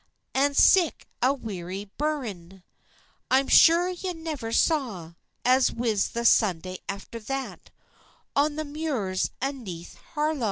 An 0.33 0.55
sic 0.55 1.05
a 1.21 1.31
weary 1.31 1.91
buryin, 1.99 2.63
I'm 3.29 3.47
sure 3.47 3.89
ye 3.89 4.13
never 4.13 4.51
saw, 4.51 5.13
As 5.45 5.71
wis 5.71 6.07
the 6.07 6.25
Sunday 6.25 6.79
after 6.89 7.19
that, 7.19 7.69
On 8.35 8.55
the 8.55 8.65
muirs 8.65 9.29
aneath 9.43 9.97
Harlaw. 10.15 10.39